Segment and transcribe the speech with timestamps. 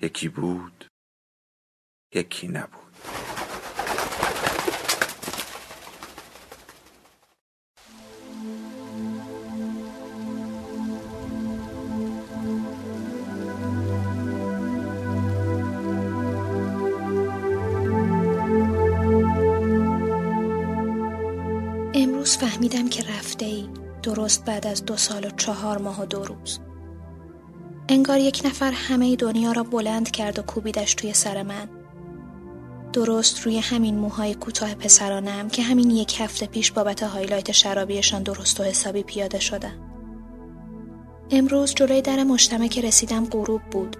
[0.00, 0.84] یکی بود
[2.14, 2.86] یکی نبود.
[21.94, 23.68] امروز فهمیدم که رفته ای
[24.02, 26.60] درست بعد از دو سال و چهار ماه و دو روز.
[27.88, 31.68] انگار یک نفر همه دنیا را بلند کرد و کوبیدش توی سر من.
[32.92, 38.60] درست روی همین موهای کوتاه پسرانم که همین یک هفته پیش بابت هایلایت شرابیشان درست
[38.60, 39.78] و حسابی پیاده شدن.
[41.30, 43.96] امروز جلوی در مجتمع که رسیدم غروب بود.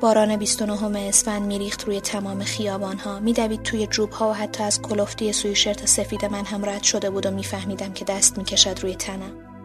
[0.00, 4.82] باران 29 اسفند میریخت روی تمام خیابان ها میدوید توی جوب ها و حتی از
[4.82, 8.94] کلفتی سوی شرت سفید من هم رد شده بود و میفهمیدم که دست می‌کشد روی
[8.94, 9.55] تنم.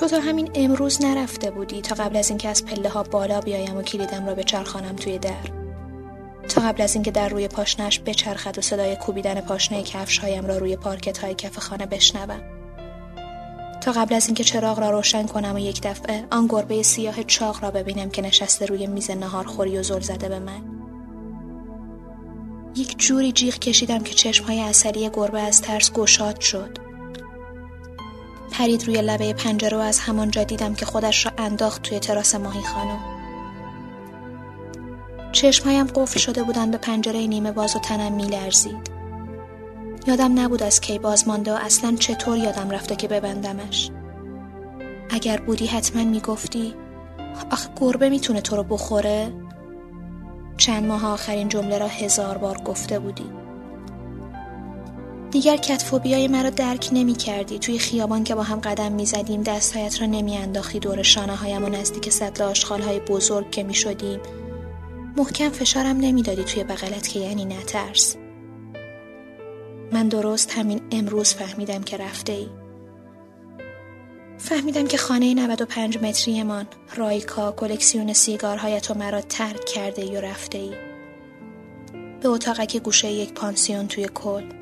[0.00, 3.76] تو تا همین امروز نرفته بودی تا قبل از اینکه از پله ها بالا بیایم
[3.76, 5.34] و کلیدم را بچرخانم توی در.
[6.48, 10.58] تا قبل از اینکه در روی پاشنش بچرخد و صدای کوبیدن پاشنه کفش هایم را
[10.58, 12.40] روی پارکت های کف خانه بشنوم.
[13.80, 17.62] تا قبل از اینکه چراغ را روشن کنم و یک دفعه آن گربه سیاه چاق
[17.62, 20.62] را ببینم که نشسته روی میز نهار خوری و زل زده به من.
[22.76, 26.78] یک جوری جیغ کشیدم که چشم های اصلی گربه از ترس گشاد شد.
[28.50, 32.62] پرید روی لبه پنجره و از همانجا دیدم که خودش را انداخت توی تراس ماهی
[32.62, 33.00] خانم.
[35.32, 38.90] چشمهایم قفل شده بودن به پنجره نیمه باز و تنم میلرزید.
[40.06, 43.90] یادم نبود از کی باز مانده و اصلا چطور یادم رفته که ببندمش.
[45.10, 46.74] اگر بودی حتما می‌گفتی
[47.50, 49.32] آخه گربه می‌تونه تو رو بخوره؟
[50.56, 53.39] چند ماه آخرین جمله را هزار بار گفته بودی.
[55.30, 60.00] دیگر کتفوبیای مرا درک نمی کردی توی خیابان که با هم قدم می زدیم دستهایت
[60.00, 64.20] را نمی انداختی دور شانه هایم و نزدیک سطل آشخال های بزرگ که می شدیم
[65.16, 68.16] محکم فشارم نمی‌دادی توی بغلت که یعنی نترس.
[69.92, 72.48] من درست همین امروز فهمیدم که رفته ای
[74.38, 76.66] فهمیدم که خانه 95 متریمان
[76.96, 80.72] رایکا کلکسیون سیگارهایت و مرا ترک کرده ای و رفته ای
[82.22, 84.59] به اتاقک گوشه یک پانسیون توی کل.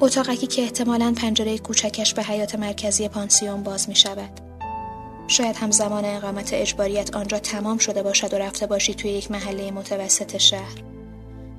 [0.00, 4.40] اتاقکی که احتمالا پنجره کوچکش به حیات مرکزی پانسیون باز می شود.
[5.28, 9.70] شاید هم زمان اقامت اجباریت آنجا تمام شده باشد و رفته باشی توی یک محله
[9.70, 10.82] متوسط شهر.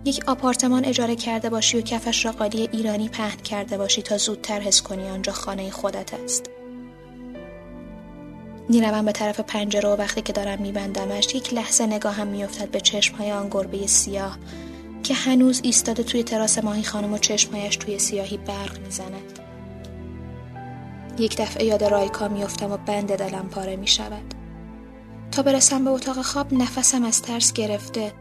[0.05, 4.59] یک آپارتمان اجاره کرده باشی و کفش را قالی ایرانی پهن کرده باشی تا زودتر
[4.59, 6.49] حس کنی آنجا خانه خودت است.
[8.69, 13.31] می‌روم به طرف پنجره و وقتی که دارم میبندمش یک لحظه نگاهم میافتد به چشمهای
[13.31, 14.37] آن گربه سیاه
[15.03, 19.39] که هنوز ایستاده توی تراس ماهی خانم و چشمایش توی سیاهی برق می‌زند
[21.19, 24.33] یک دفعه یاد رایکا میافتم و بند دلم پاره می شود.
[25.31, 28.13] تا برسم به اتاق خواب نفسم از ترس گرفته.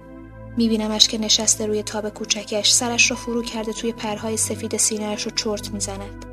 [0.56, 5.30] میبینمش که نشسته روی تاب کوچکش سرش را فرو کرده توی پرهای سفید سینهش رو
[5.30, 6.24] چرت می‌زند.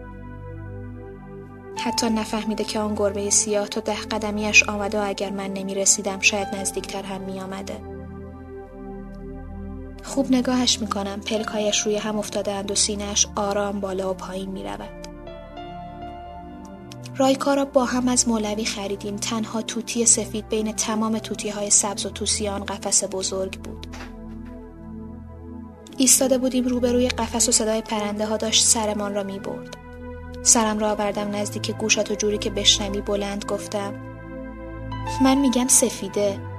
[1.78, 6.48] حتی نفهمیده که آن گربه سیاه تا ده قدمیش آمده و اگر من نمی‌رسیدم شاید
[6.56, 7.93] نزدیکتر هم میآمده.
[10.04, 11.22] خوب نگاهش می‌کنم.
[11.22, 15.08] پلکایش روی هم افتاده اند و سینهش آرام بالا و پایین می‌رود.
[17.18, 19.16] رایکا را با هم از مولوی خریدیم.
[19.16, 23.88] تنها توتی سفید بین تمام توتی های سبز و توسیان قفس بزرگ بود.
[25.98, 29.78] ایستاده بودیم روبروی قفس و صدای پرنده ها داشت سرمان را می برد.
[30.44, 33.94] سرم را آوردم نزدیک گوشت و جوری که بشنوی بلند گفتم
[35.24, 36.53] من میگم سفیده.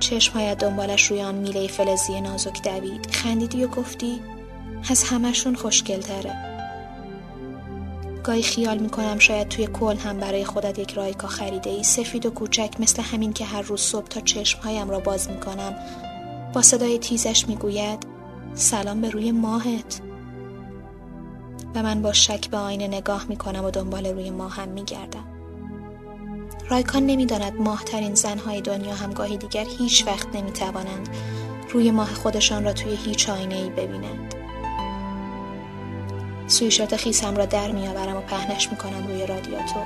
[0.00, 3.10] چشمهایت دنبالش روی آن میله فلزی نازک دوید.
[3.10, 4.20] خندیدی و گفتی
[4.90, 6.34] از همشون خوشگلتره.
[8.24, 12.30] گاهی خیال می‌کنم شاید توی کل هم برای خودت یک رایکا خریده ای سفید و
[12.30, 15.74] کوچک مثل همین که هر روز صبح تا چشمهایم را باز می‌کنم.
[16.52, 18.06] با صدای تیزش می‌گوید
[18.54, 20.00] سلام به روی ماهت.
[21.74, 25.39] و من با شک به آینه نگاه می‌کنم و دنبال روی ماهم میگردم.
[26.70, 31.08] رایکان نمی‌داند ماهترین زنهای دنیا هم گاهی دیگر هیچ وقت نمی‌توانند
[31.70, 34.34] روی ماه خودشان را توی هیچ آینه ای ببینند.
[36.46, 39.84] سویشات خیسم را در میآورم و پهنش می‌کنم روی رادیاتور.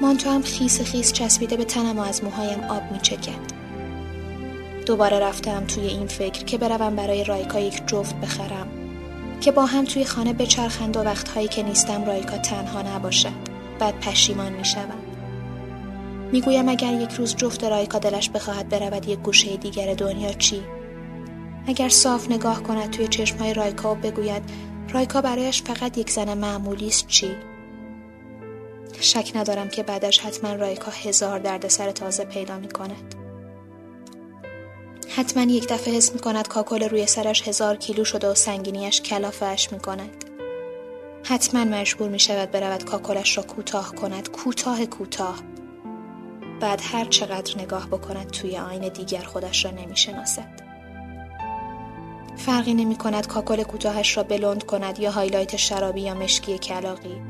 [0.00, 3.64] مانتو هم خیس خیس چسبیده به تنم و از موهایم آب میچکد
[4.86, 8.66] دوباره رفتم توی این فکر که بروم برای رایکا یک جفت بخرم
[9.40, 13.53] که با هم توی خانه بچرخند و وقتهایی که نیستم رایکا تنها نباشد.
[13.78, 14.98] بعد پشیمان می‌شوم
[16.32, 20.62] می‌گویم اگر یک روز جفت رایکا دلش بخواهد برود یک گوشه دیگر دنیا چی
[21.66, 24.42] اگر صاف نگاه کند توی چشمهای رایکا و بگوید
[24.90, 27.36] رایکا برایش فقط یک زن معمولی است چی
[29.00, 33.14] شک ندارم که بعدش حتما رایکا هزار دردسر تازه پیدا می کند.
[35.08, 39.72] حتما یک دفعه حس می کند کاکل روی سرش هزار کیلو شده و سنگینیش کلافش
[39.72, 40.23] می کند.
[41.26, 45.36] حتما مجبور می شود برود کاکلش را کوتاه کند کوتاه کوتاه
[46.60, 50.64] بعد هر چقدر نگاه بکند توی آینه دیگر خودش را نمی شناسد.
[52.36, 57.22] فرقی نمی کند کاکل کوتاهش را بلند کند یا هایلایت شرابی یا مشکی کلاغی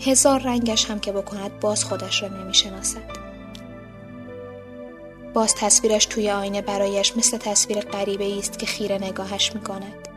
[0.00, 3.28] هزار رنگش هم که بکند باز خودش را نمی شناسد.
[5.34, 10.07] باز تصویرش توی آینه برایش مثل تصویر غریبه است که خیره نگاهش می کند.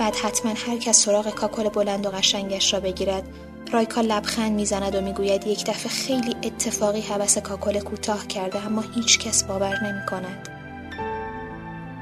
[0.00, 3.28] بعد حتما هر کس سراغ کاکل بلند و قشنگش را بگیرد
[3.72, 9.18] رایکا لبخند می‌زند و می‌گوید یک دفعه خیلی اتفاقی حوس کاکل کوتاه کرده اما هیچ
[9.18, 10.48] کس باور نمی کند.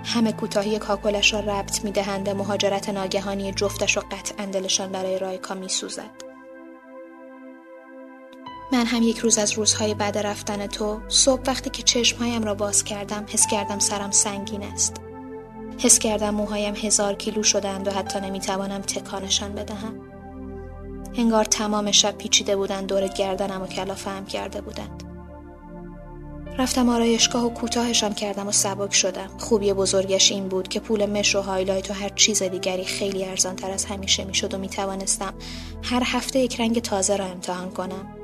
[0.05, 5.55] همه کوتاهی کاکلش را ربط می دهند مهاجرت ناگهانی جفتش و قطعا دلشان برای رایکا
[5.55, 6.11] می سوزد.
[8.73, 12.85] من هم یک روز از روزهای بعد رفتن تو صبح وقتی که چشمهایم را باز
[12.85, 15.08] کردم حس کردم سرم سنگین است.
[15.79, 20.01] حس کردم موهایم هزار کیلو شدند و حتی نمی‌توانم تکانشان بدهم.
[21.15, 25.03] انگار تمام شب پیچیده بودند دور گردنم و کلافم کرده بودند.
[26.59, 29.31] رفتم آرایشگاه و کوتاهشان کردم و سبک شدم.
[29.39, 33.57] خوبی بزرگش این بود که پول مش و هایلایت و هر چیز دیگری خیلی ارزان
[33.57, 35.35] تر از همیشه می‌شد و می توانستم
[35.83, 38.15] هر هفته یک رنگ تازه را امتحان کنم.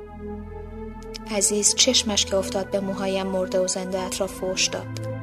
[1.31, 5.14] عزیز چشمش که افتاد به موهایم مرده و زنده اطراف فوش داد.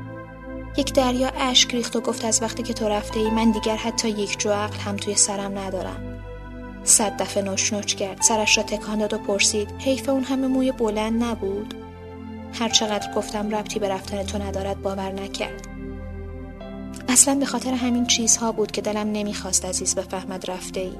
[0.76, 4.08] یک دریا اشک ریخت و گفت از وقتی که تو رفته ای من دیگر حتی
[4.08, 6.24] یک جو عقل هم توی سرم ندارم.
[6.84, 8.22] صد دفعه نوچ نوچ کرد.
[8.22, 11.74] سرش را تکان داد و پرسید حیف اون همه موی بلند نبود؟
[12.60, 15.68] هر چقدر گفتم ربطی به رفتن تو ندارد باور نکرد.
[17.08, 20.92] اصلا به خاطر همین چیزها بود که دلم نمی‌خواست عزیز بفهمد رفته ای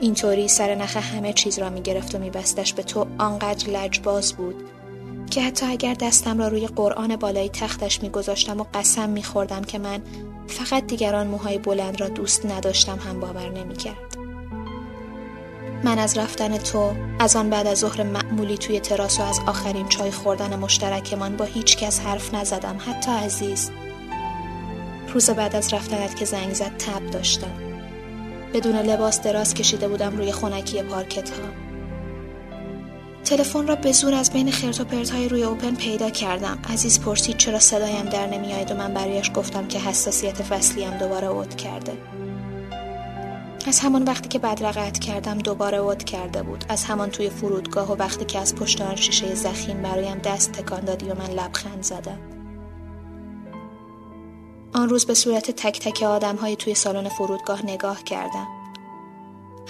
[0.00, 3.06] اینطوری سر نخ همه چیز را می‌گرفت و میبستش به تو.
[3.18, 4.54] آنقدر لجباز بود.
[5.30, 10.02] که حتی اگر دستم را روی قرآن بالای تختش میگذاشتم و قسم میخوردم که من
[10.46, 14.16] فقط دیگران موهای بلند را دوست نداشتم هم باور نمی‌کرد.
[15.84, 19.88] من از رفتن تو از آن بعد از ظهر معمولی توی تراس و از آخرین
[19.88, 23.70] چای خوردن مشترکمان با هیچ کس حرف نزدم حتی عزیز.
[25.14, 27.52] روز بعد از رفتنت که زنگ زد تب داشتم.
[28.54, 31.69] بدون لباس دراز کشیده بودم روی خونکی پارکت ها
[33.30, 36.58] تلفن را به زور از بین خرت و پرت های روی اوپن پیدا کردم.
[36.68, 41.54] عزیز پرسید چرا صدایم در نمیآید و من برایش گفتم که حساسیت فصلیم دوباره اوت
[41.54, 41.92] کرده.
[43.66, 46.64] از همان وقتی که بدرقت کردم دوباره ود کرده بود.
[46.68, 50.80] از همان توی فرودگاه و وقتی که از پشت آن شیشه زخیم برایم دست تکان
[50.80, 52.18] دادی و من لبخند زدم.
[54.72, 58.59] آن روز به صورت تک تک آدم های توی سالن فرودگاه نگاه کردم.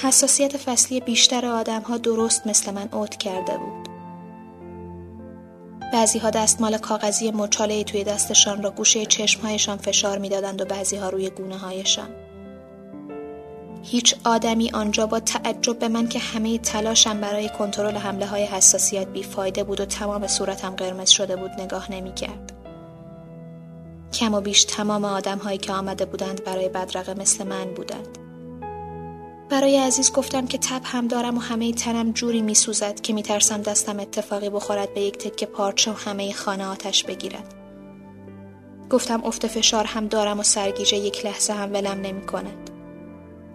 [0.02, 3.88] حساسیت فصلی بیشتر آدم ها درست مثل من اوت کرده بود
[5.92, 11.08] بعضی ها دستمال کاغذی مچاله توی دستشان را گوشه چشمهایشان فشار می‌دادند و بعضی ها
[11.08, 12.08] روی گونه هایشان
[13.82, 19.06] هیچ آدمی آنجا با تعجب به من که همه تلاشم برای کنترل حمله های حساسیت
[19.06, 22.52] بیفایده بود و تمام صورتم قرمز شده بود نگاه نمی کرد.
[24.12, 28.29] کم و بیش تمام آدم هایی که آمده بودند برای بدرقه مثل من بودند.
[29.50, 33.22] برای عزیز گفتم که تب هم دارم و همه تنم جوری می سوزد که می
[33.22, 37.54] ترسم دستم اتفاقی بخورد به یک تکه پارچه و همه خانه آتش بگیرد.
[38.90, 42.70] گفتم افت فشار هم دارم و سرگیجه یک لحظه هم ولم نمی کند.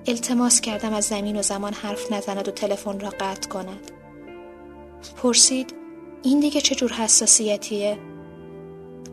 [0.07, 3.91] التماس کردم از زمین و زمان حرف نزند و تلفن را قطع کند
[5.17, 5.73] پرسید
[6.23, 7.97] این دیگه چه جور حساسیتیه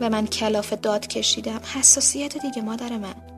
[0.01, 3.32] و من کلاف داد کشیدم حساسیت دیگه مادر من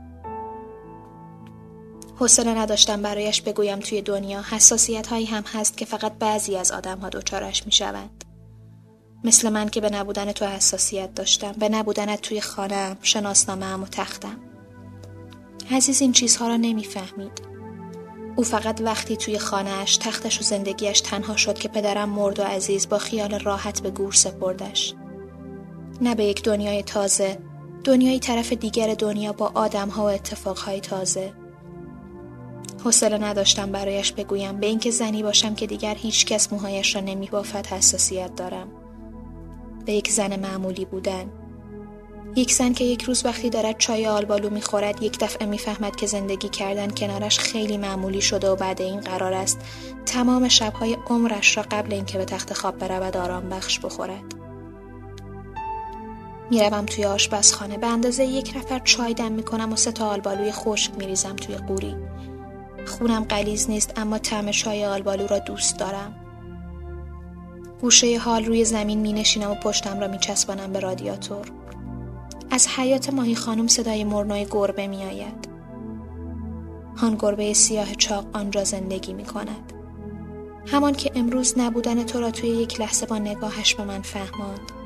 [2.17, 6.99] حوصله نداشتم برایش بگویم توی دنیا حساسیت هایی هم هست که فقط بعضی از آدم
[6.99, 8.25] ها دوچارش می شوند.
[9.25, 14.41] مثل من که به نبودن تو حساسیت داشتم به نبودنت توی خانم شناسنامه و تختم
[15.71, 17.43] عزیز این چیزها را نمی‌فهمید.
[18.37, 22.89] او فقط وقتی توی خانهش تختش و زندگیش تنها شد که پدرم مرد و عزیز
[22.89, 24.95] با خیال راحت به گور سپردش.
[26.01, 27.39] نه به یک دنیای تازه،
[27.85, 31.33] دنیای طرف دیگر دنیا با آدمها و اتفاقهای تازه.
[32.85, 37.27] حوصله نداشتم برایش بگویم به اینکه زنی باشم که دیگر هیچ کس موهایش را نمی
[37.27, 38.69] بافد حساسیت دارم.
[39.87, 41.31] به یک زن معمولی بودن.
[42.37, 46.49] یک زن که یک روز وقتی دارد چای آلبالو می‌خورد یک دفعه می‌فهمد که زندگی
[46.49, 49.59] کردن کنارش خیلی معمولی شده و بعد این قرار است
[50.07, 54.35] تمام شبهای عمرش را قبل اینکه به تخت خواب برود آرام بخش بخورد.
[56.51, 60.93] می‌روم توی آشپزخانه به اندازه یک نفر چای دم می‌کنم و سه تا آلبالوی خشک
[60.99, 61.97] میریزم توی قوری.
[62.87, 66.15] خونم قلیز نیست اما طعم چای آلبالو را دوست دارم.
[67.81, 71.47] گوشه حال روی زمین می نشینم و پشتم را می چسبانم به رادیاتور.
[72.51, 75.49] از حیات ماهی خانم صدای مرنای گربه می آید.
[77.03, 79.73] آن گربه سیاه چاق آنجا زندگی می کند.
[80.67, 84.84] همان که امروز نبودن تو را توی یک لحظه با نگاهش به من فهماند.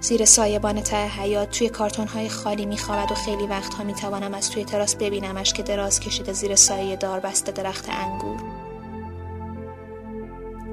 [0.00, 4.64] زیر سایبان ته حیات توی کارتون های خالی میخوابد و خیلی وقتها می‌توانم از توی
[4.64, 8.36] تراس ببینمش که دراز کشیده زیر سایه دار بسته درخت انگور.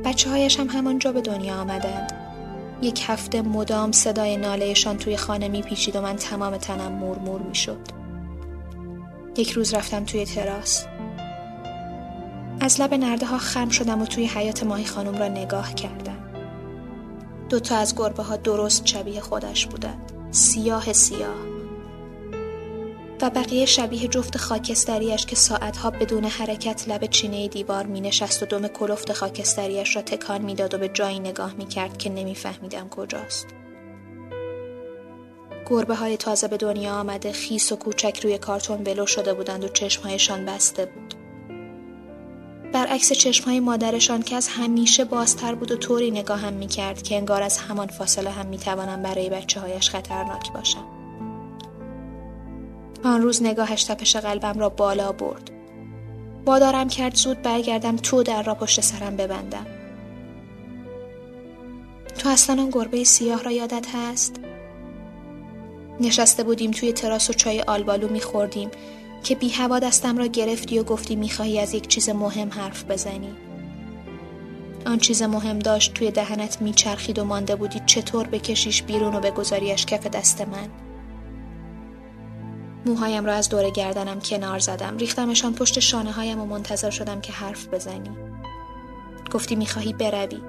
[0.06, 2.14] بچه هایش هم همانجا به دنیا آمدند.
[2.82, 7.80] یک هفته مدام صدای نالهشان توی خانه میپیچید و من تمام تنم مورمور می‌شد.
[9.38, 10.86] یک روز رفتم توی تراس.
[12.62, 16.25] از لب نرده ها خم شدم و توی حیات ماهی خانم را نگاه کردم.
[17.50, 21.56] دوتا از گربه ها درست شبیه خودش بودند سیاه سیاه
[23.22, 28.46] و بقیه شبیه جفت خاکستریش که ساعتها بدون حرکت لب چینه دیوار می نشست و
[28.46, 33.48] دم کلفت خاکستریش را تکان می‌داد و به جایی نگاه می کرد که نمیفهمیدم کجاست.
[35.70, 39.68] گربه های تازه به دنیا آمده خیس و کوچک روی کارتون ولو شده بودند و
[39.68, 41.15] چشمهایشان بسته بود.
[42.86, 46.12] برعکس چشمهای مادرشان که از همیشه بازتر بود و طوری
[46.52, 50.86] می کرد که انگار از همان فاصله هم می توانم برای بچه هایش خطرناک باشم.
[53.04, 55.52] آن روز نگاهش تپش قلبم را بالا برد.
[56.46, 59.66] وادارم کرد زود برگردم تو در را پشت سرم ببندم.
[62.18, 64.36] تو اصلا آن گربه سیاه را یادت هست؟
[66.00, 68.70] نشسته بودیم توی تراس و چای آلبالو میخوردیم
[69.24, 73.34] که بی هوا دستم را گرفتی و گفتی می‌خواهی از یک چیز مهم حرف بزنی.
[74.86, 79.86] آن چیز مهم داشت توی دهنت میچرخید و مانده بودی چطور بکشیش بیرون و بگذاریش
[79.86, 80.70] کف دست من.
[82.86, 87.34] موهایم را از دور گردنم کنار زدم ریختمشان پشت شانه هایم و منتظر شدم که
[87.34, 88.10] حرف بزنی
[89.32, 90.42] گفتی می‌خواهی بروی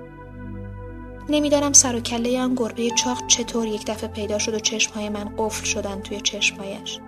[1.28, 5.34] نمی‌دانم سر و کله آن گربه چاق چطور یک دفعه پیدا شد و چشمهای من
[5.38, 6.98] قفل شدن توی چشمهایش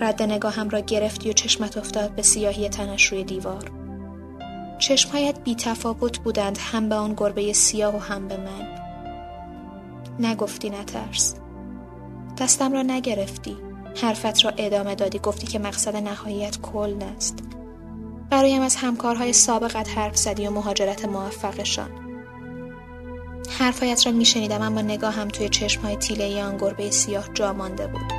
[0.00, 3.70] رد نگاهم را گرفتی و چشمت افتاد به سیاهی تنش روی دیوار.
[4.78, 8.78] چشمهایت بی تفاوت بودند هم به آن گربه سیاه و هم به من.
[10.20, 11.34] نگفتی نترس.
[12.38, 13.56] دستم را نگرفتی.
[14.02, 15.18] حرفت را ادامه دادی.
[15.18, 17.38] گفتی که مقصد نهاییت کل است
[18.30, 21.90] برایم از همکارهای سابقت حرف زدی و مهاجرت موفقشان.
[23.58, 28.15] حرفایت را میشنیدم اما نگاهم توی چشمهای تیله آن گربه سیاه جا مانده بود.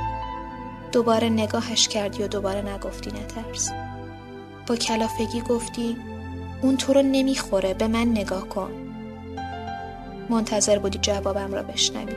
[0.92, 3.70] دوباره نگاهش کردی و دوباره نگفتی نترس.
[4.66, 5.96] با کلافگی گفتی
[6.62, 8.70] اون تو رو نمی‌خوره به من نگاه کن.
[10.30, 12.14] منتظر بودی جوابم را بشنوی.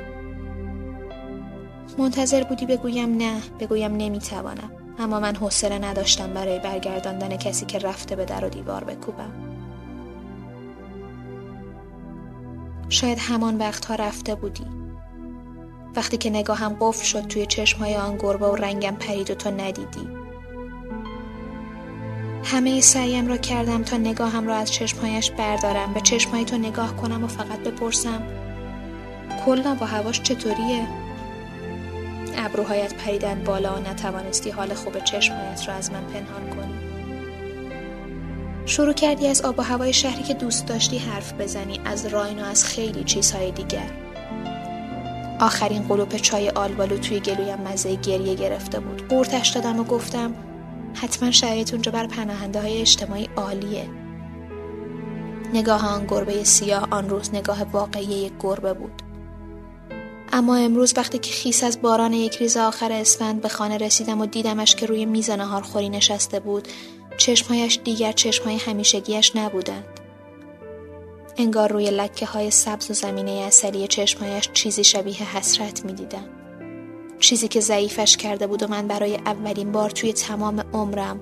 [1.97, 4.71] منتظر بودی بگویم نه بگویم نمی‌توانم.
[4.99, 9.31] اما من حوصله نداشتم برای برگرداندن کسی که رفته به در و دیوار بکوبم.
[12.89, 14.80] شاید همان وقتها رفته بودی.
[15.95, 20.07] وقتی که نگاهم قفل شد توی چشمهای آن گربه و رنگم پرید و تو ندیدی.
[22.43, 25.93] همه سعیم را کردم تا نگاهم را از چشمهایش بردارم.
[25.93, 28.23] به چشمهای تو نگاه کنم و فقط بپرسم
[29.45, 30.87] کلا با هواش چطوریه؟
[32.37, 36.73] ابروهایت پریدن بالا و نتوانستی حال خوب چشمهایت را از من پنهان کنی.
[38.65, 42.45] شروع کردی از آب و هوای شهری که دوست داشتی حرف بزنی از راین و
[42.45, 44.10] از خیلی چیزهای دیگر.
[45.41, 49.07] آخرین قلوپ چای آلبالو توی گلویم مزه گریه گرفته بود.
[49.07, 50.33] قورتش دادم و گفتم
[50.93, 53.89] حتما شرایط اونجا بر پناهنده های اجتماعی عالیه.
[55.53, 59.01] نگاه آن گربه سیاه آن روز نگاه واقعی یک گربه بود.
[60.33, 64.25] اما امروز وقتی که خیس از باران یک ریز آخر اسفند به خانه رسیدم و
[64.25, 65.29] دیدمش که روی میز
[65.63, 66.67] خوری نشسته بود
[67.17, 70.00] چشمهایش دیگر چشمهای همیشگیش نبودند.
[71.37, 76.25] انگار روی لکه های سبز و زمینه اصلی چشمهایش چیزی شبیه حسرت می دیدم.
[77.19, 81.19] چیزی که ضعیفش کرده بود و من برای اولین بار توی تمام عمرم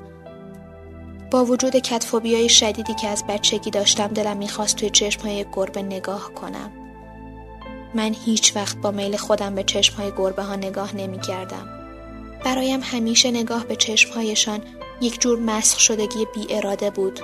[1.31, 6.71] با وجود کتفوبیای شدیدی که از بچگی داشتم دلم می‌خواست توی چشمهای گربه نگاه کنم.
[7.93, 11.69] من هیچ وقت با میل خودم به چشمهای گربه ها نگاه نمی کردم.
[12.45, 14.59] برایم همیشه نگاه به چشمهایشان
[15.01, 17.19] یک جور مسخ شدگی بی اراده بود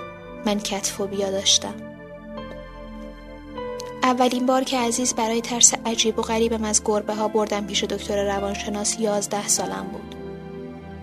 [0.45, 1.94] من کتفوبیا داشتم
[4.05, 8.25] اولین بار که عزیز برای ترس عجیب و غریبم از گربه ها بردم پیش دکتر
[8.25, 10.15] روانشناس یازده سالم بود.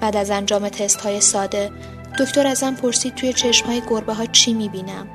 [0.00, 1.70] بعد از انجام تست های ساده
[2.18, 5.08] دکتر ازم پرسید توی چشم های گربه ها چی می‌بینم.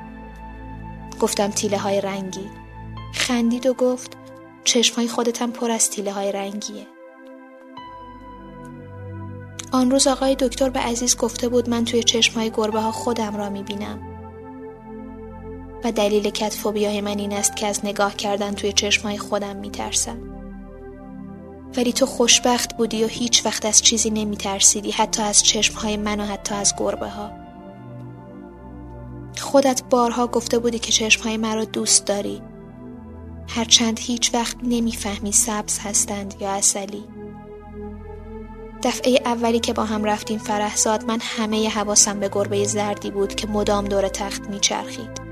[1.20, 2.50] گفتم تیله های رنگی.
[3.14, 4.16] خندید و گفت
[4.64, 6.86] چشم های خودتم پر از تیله های رنگیه.
[9.72, 13.36] آن روز آقای دکتر به عزیز گفته بود من توی چشم های گربه ها خودم
[13.36, 14.07] را می‌بینم.
[15.84, 20.18] و دلیل کتفوبیای من این است که از نگاه کردن توی چشم های خودم میترسم.
[21.76, 25.96] ولی تو خوشبخت بودی و هیچ وقت از چیزی نمی ترسیدی حتی از چشم های
[25.96, 27.30] من و حتی از گربه ها
[29.40, 32.42] خودت بارها گفته بودی که چشم های مرا دوست داری.
[33.48, 37.04] هرچند هیچ وقت نمی‌فهمی سبز هستند یا اصلی
[38.82, 43.46] دفعه اولی که با هم رفتیم فرهزاد من همه حواسم به گربه زردی بود که
[43.46, 45.27] مدام دور تخت میچرخید.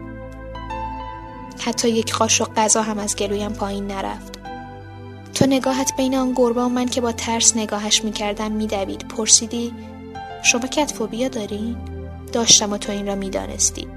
[1.58, 4.38] حتی یک قاشق غذا هم از گلویم پایین نرفت.
[5.34, 9.08] تو نگاهت بین آن گربه و من که با ترس نگاهش می‌کردم میدوید.
[9.08, 9.72] پرسیدی
[10.42, 11.76] شما کتفوبیا دارین؟
[12.32, 13.88] داشتم و تو این را می‌دانستی.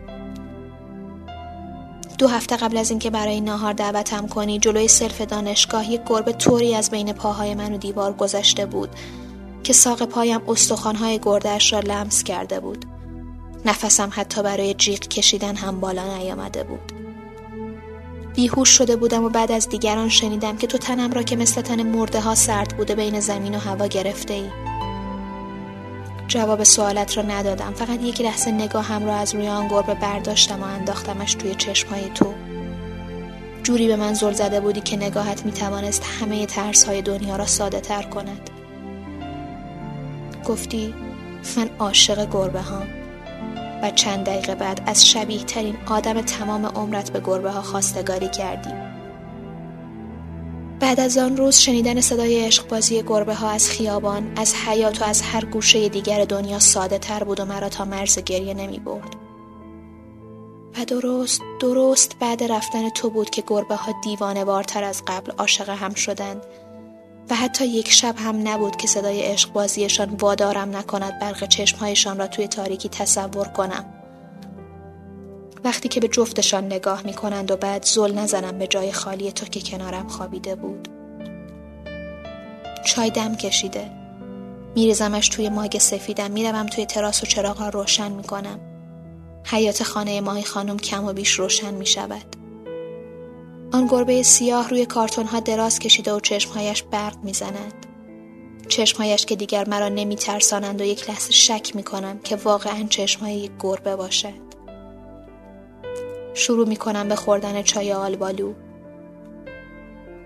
[2.17, 6.75] دو هفته قبل از اینکه برای ناهار دعوتم کنی جلوی سلف دانشگاه یک گربه طوری
[6.75, 8.89] از بین پاهای من و دیوار گذشته بود
[9.63, 12.85] که ساق پایم استخوانهای گردش را لمس کرده بود.
[13.65, 16.98] نفسم حتی برای جیغ کشیدن هم بالا نیامده بود.
[18.39, 21.83] بیهوش شده بودم و بعد از دیگران شنیدم که تو تنم را که مثل تن
[21.83, 24.49] مرده ها سرد بوده بین زمین و هوا گرفته ای.
[26.27, 27.73] جواب سوالت را ندادم.
[27.73, 32.33] فقط یک لحظه نگاهم را از روی آن گربه برداشتم و انداختمش توی چشمهای تو.
[33.63, 37.45] جوری به من زل زده بودی که نگاهت می توانست همه ترس های دنیا را
[37.45, 38.49] ساده تر کند.
[40.45, 40.93] گفتی
[41.57, 42.98] من عاشق گربه هم
[43.83, 48.73] و چند دقیقه بعد از شبیه ترین آدم تمام عمرت به گربه ها خواستگاری کردی
[50.79, 55.21] بعد از آن روز شنیدن صدای عشقبازی گربه ها از خیابان از حیات و از
[55.21, 59.15] هر گوشه دیگر دنیا ساده تر بود و مرا تا مرز گریه نمی برد.
[60.77, 65.69] و درست درست بعد رفتن تو بود که گربه ها دیوانه بارتر از قبل عاشق
[65.69, 66.41] هم شدند
[67.29, 72.27] و حتی یک شب هم نبود که صدای عشق بازیشان وادارم نکند برق چشمهایشان را
[72.27, 73.85] توی تاریکی تصور کنم.
[75.63, 79.45] وقتی که به جفتشان نگاه می کنند و بعد زل نزنم به جای خالی تو
[79.45, 80.87] که کنارم خوابیده بود.
[82.85, 83.91] چای دم کشیده.
[84.75, 86.31] میریزمش توی ماگ سفیدم.
[86.31, 88.59] می‌روم توی تراس و چراغ روشن می‌کنم.
[89.45, 92.38] حیات خانه ماهی خانم کم و بیش روشن می شود.
[93.71, 97.85] آن گربه سیاه روی کارتون ها دراز کشیده و چشمهایش برق می‌زند.
[98.67, 103.35] چشمهایش که دیگر مرا نمی ترسانند و یک لحظه شک می کنم که واقعا چشمهای
[103.35, 104.49] یک گربه باشد.
[106.33, 108.53] شروع می کنم به خوردن چای آلبالو.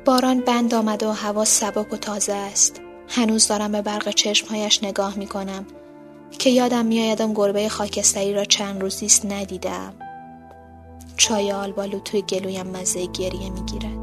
[0.05, 2.81] باران بند آمده و هوا سبک و تازه است.
[3.07, 5.65] هنوز دارم به برق چشمهایش نگاه می کنم
[6.39, 9.93] که یادم میآید آن گربه خاکستری را چند روزیست ندیدم.
[11.17, 14.02] چای آلبالو توی گلویم مزه گریه می‌گیرد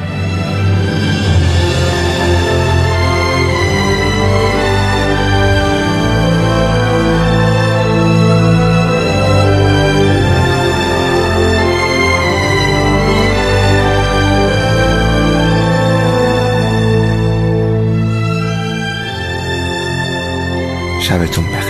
[21.11, 21.60] 还未中杯